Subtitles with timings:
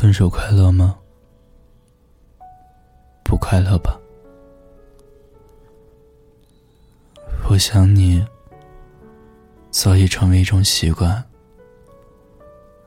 [0.00, 0.96] 分手快乐吗？
[3.24, 3.98] 不快乐吧。
[7.50, 8.24] 我想你
[9.72, 11.20] 早已成为一种习惯，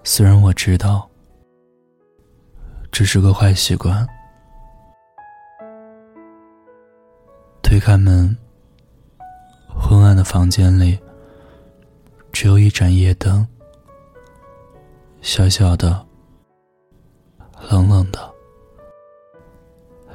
[0.05, 1.05] 虽然我知道
[2.93, 4.07] 这是个坏习惯。
[7.61, 8.37] 推开门，
[9.67, 10.97] 昏暗的房间里
[12.31, 13.45] 只有一盏夜灯，
[15.21, 16.07] 小小的。
[17.71, 18.19] 冷冷的，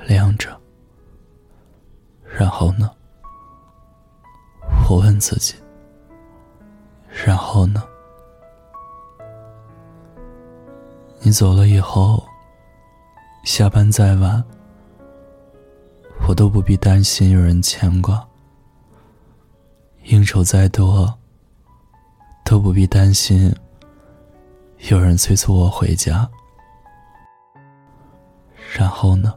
[0.06, 0.54] 亮着。
[2.22, 2.90] 然后呢？
[4.86, 5.54] 我问自己。
[7.24, 7.82] 然后呢？
[11.20, 12.22] 你走了以后，
[13.44, 14.44] 下班再晚，
[16.28, 18.16] 我都不必担心有人牵挂；
[20.04, 21.18] 应酬再多，
[22.44, 23.50] 都不必担心
[24.90, 26.28] 有人催促我回家。
[28.76, 29.32] 然后呢？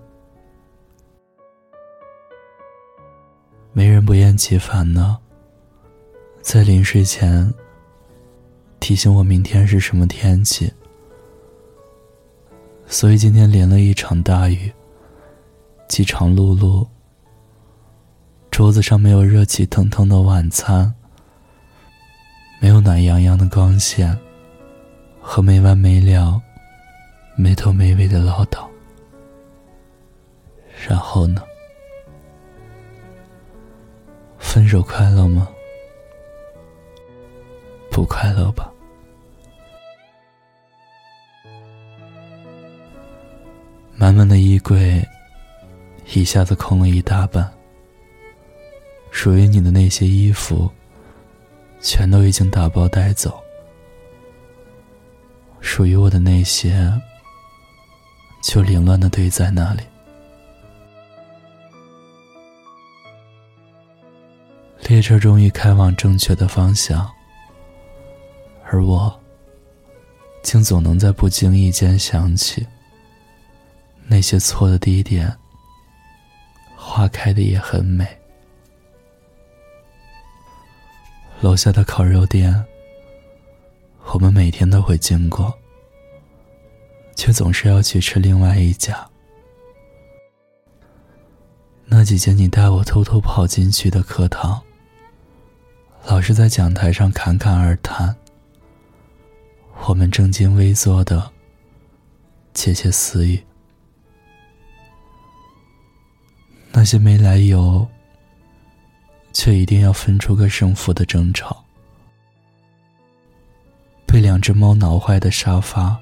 [3.72, 5.18] 没人不厌其烦呢，
[6.42, 7.50] 在临睡前
[8.82, 10.70] 提醒我明天是什么天气。
[12.86, 14.70] 所以今天淋了一场大雨，
[15.88, 16.86] 饥肠辘辘，
[18.52, 20.94] 桌子上没有热气腾腾的晚餐，
[22.60, 24.18] 没有暖洋洋的光线，
[25.22, 26.42] 和没完没了、
[27.38, 28.69] 没头没尾的唠叨。
[30.90, 31.44] 然后呢？
[34.40, 35.48] 分手快乐吗？
[37.92, 38.74] 不快乐吧。
[43.96, 45.08] 满满的衣柜
[46.08, 47.48] 一下子空了一大半，
[49.12, 50.68] 属于你的那些衣服
[51.80, 53.40] 全都已经打包带走，
[55.60, 56.92] 属于我的那些
[58.42, 59.84] 就凌乱的堆在那里。
[64.90, 67.08] 列车终于开往正确的方向，
[68.66, 69.20] 而我，
[70.42, 72.66] 竟总能在不经意间想起
[74.08, 75.32] 那些错的地点。
[76.76, 78.04] 花开的也很美，
[81.40, 82.66] 楼下的烤肉店，
[84.12, 85.54] 我们每天都会经过，
[87.16, 89.08] 却总是要去吃另外一家。
[91.86, 94.60] 那几间你带我偷偷跑进去的课堂。
[96.06, 98.16] 老师在讲台上侃侃而谈，
[99.86, 101.32] 我们正襟危坐的
[102.54, 103.42] 窃窃私语。
[106.72, 107.88] 那些没来由，
[109.34, 111.64] 却一定要分出个胜负的争吵，
[114.08, 115.98] 被两只猫挠坏的沙发，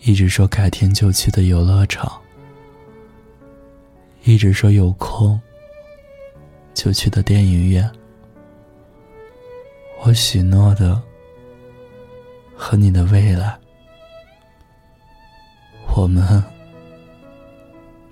[0.00, 2.20] 一直说改天就去的游乐场，
[4.24, 5.40] 一直说有空
[6.74, 7.90] 就去的电影院。
[10.00, 11.00] 我许诺的
[12.56, 13.58] 和你的未来，
[15.94, 16.42] 我们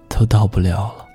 [0.09, 1.07] 都到不了了。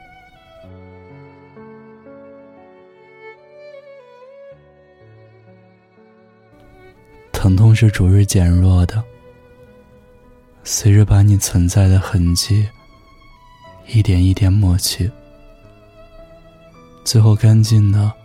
[7.32, 9.04] 疼痛是逐日减弱的，
[10.64, 12.68] 随着把你存在的痕迹
[13.88, 15.12] 一点一点抹去，
[17.04, 18.21] 最后干净的。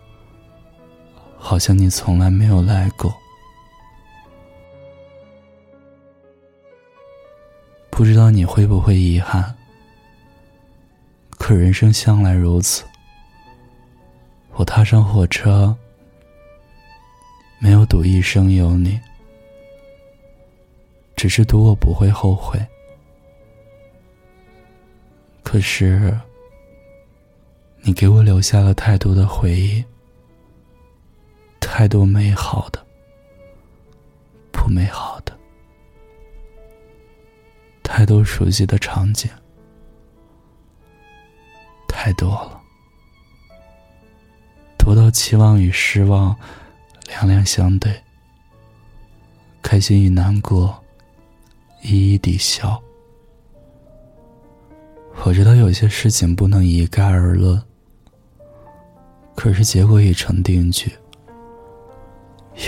[1.49, 3.15] 好像你从来没有来过，
[7.89, 9.55] 不知道你会不会遗憾。
[11.39, 12.85] 可人生向来如此，
[14.55, 15.73] 我踏上火车，
[17.61, 19.01] 没有赌一生有你，
[21.15, 22.59] 只是赌我不会后悔。
[25.45, 26.13] 可是，
[27.83, 29.85] 你给我留下了太多的回忆。
[31.69, 32.83] 太多美好的，
[34.51, 35.37] 不美好的，
[37.83, 39.29] 太多熟悉的场景，
[41.87, 42.63] 太多了，
[44.79, 46.35] 多到期望与失望
[47.09, 47.93] 两两相对，
[49.61, 50.83] 开心与难过
[51.83, 52.81] 一一抵消。
[55.25, 57.61] 我知道有些事情不能一概而论，
[59.35, 60.91] 可是结果已成定局。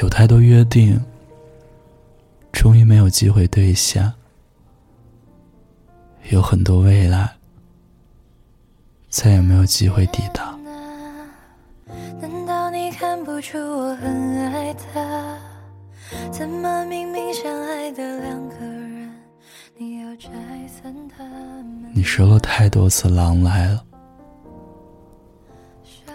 [0.00, 1.00] 有太多约定，
[2.52, 4.12] 终于没有机会兑现；
[6.31, 7.37] 有很多未来，
[9.08, 10.56] 再也没有机会抵达。
[12.20, 15.38] 难道你看不出我很爱他？
[16.31, 19.11] 怎么明明相爱的两个人，
[22.05, 23.85] 说了太多次“狼来了”，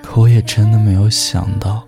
[0.01, 1.87] 可我也真的没有想到，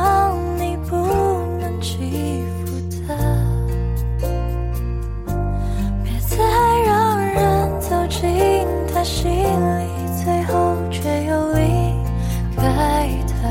[13.11, 13.43] 记得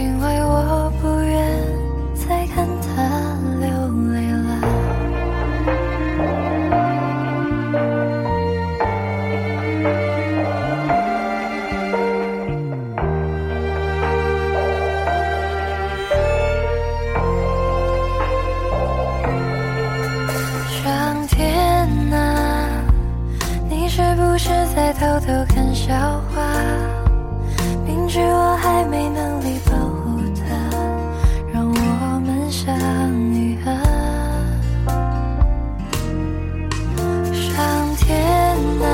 [0.00, 1.34] 因为我不愿
[2.14, 2.88] 再看他
[3.60, 3.68] 流
[4.12, 4.50] 泪了。
[20.68, 21.38] 上天
[22.12, 22.14] 啊
[23.68, 25.94] 你是不是在偷偷看笑
[26.34, 26.35] 话
[28.16, 30.46] 是我还没能力保护他，
[31.52, 32.74] 让我们相
[33.30, 33.68] 遇啊！
[37.30, 38.08] 上天
[38.80, 38.88] 啊，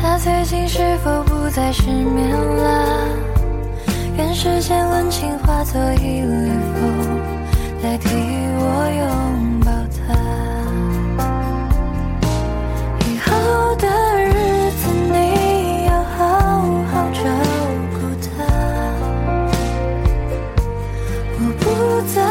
[0.00, 3.08] 他最近是否不再失眠了？
[4.16, 6.48] 愿世间温情化作一缕
[6.80, 7.20] 风，
[7.82, 8.08] 代替
[8.56, 9.55] 我拥
[21.96, 22.25] 不再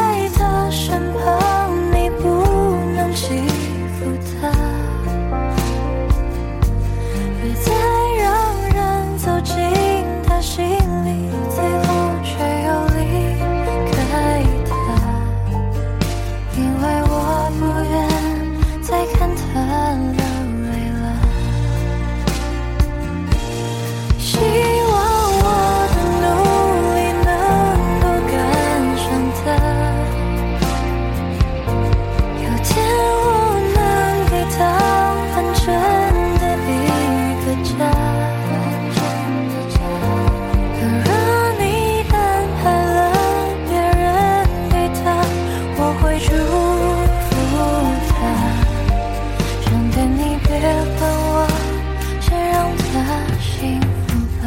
[46.28, 47.34] 祝福
[48.08, 48.16] 她
[49.62, 50.50] 上天你别
[50.98, 51.46] 管我
[52.20, 52.92] 先让她
[53.40, 54.08] 幸福
[54.42, 54.44] 吧。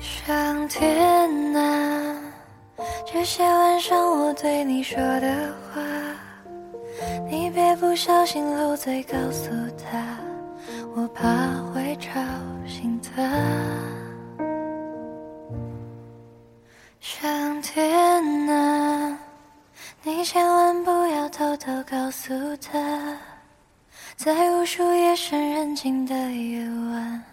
[0.00, 1.60] 上天啊
[3.04, 5.82] 这些晚上我对你说的话
[7.28, 10.18] 你别不小心漏嘴告诉她
[10.94, 11.26] 我怕
[11.72, 12.20] 会吵
[12.66, 13.22] 醒她
[20.04, 23.16] 你千万不要偷偷告诉他，
[24.16, 27.24] 在无数夜深人静的夜晚，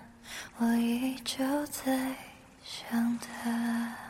[0.59, 2.15] 我依旧在。
[2.63, 4.08] 想他。